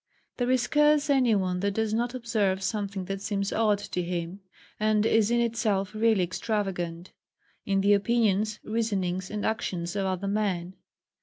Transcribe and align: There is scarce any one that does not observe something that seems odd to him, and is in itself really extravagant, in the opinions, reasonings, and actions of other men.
There 0.37 0.49
is 0.49 0.63
scarce 0.63 1.11
any 1.11 1.35
one 1.35 1.59
that 1.59 1.75
does 1.75 1.93
not 1.93 2.15
observe 2.15 2.63
something 2.63 3.05
that 3.05 3.21
seems 3.21 3.53
odd 3.53 3.77
to 3.77 4.01
him, 4.01 4.39
and 4.79 5.05
is 5.05 5.29
in 5.29 5.39
itself 5.41 5.93
really 5.93 6.23
extravagant, 6.23 7.11
in 7.67 7.81
the 7.81 7.93
opinions, 7.93 8.59
reasonings, 8.63 9.29
and 9.29 9.45
actions 9.45 9.95
of 9.95 10.07
other 10.07 10.27
men. 10.27 10.73